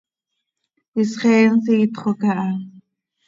Isxeen 1.01 1.53
siitxo 1.65 2.11
caha. 2.21 2.49